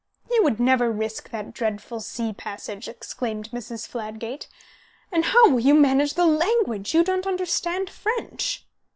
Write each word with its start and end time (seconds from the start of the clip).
"You 0.31 0.41
would 0.43 0.59
never 0.59 0.89
risk 0.91 1.29
that 1.29 1.53
dreadful 1.53 1.99
sea 1.99 2.33
passage!" 2.33 2.87
exclaimed 2.87 3.51
Mrs. 3.51 3.87
Fladgate. 3.87 4.47
"And 5.11 5.25
how 5.25 5.47
will 5.47 5.59
you 5.59 5.75
manage 5.75 6.15
the 6.15 6.25
language? 6.25 6.95
You 6.95 7.03
don't 7.03 7.27
understand 7.27 7.87
French." 7.87 8.65